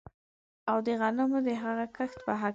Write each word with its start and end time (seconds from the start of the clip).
او 0.69 0.77
د 0.85 0.87
غنمو 0.99 1.39
د 1.47 1.49
هغه 1.63 1.85
کښت 1.95 2.17
په 2.25 2.33
هکله 2.41 2.49